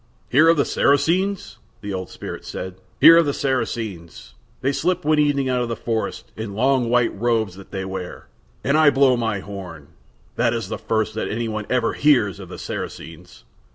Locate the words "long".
6.55-6.89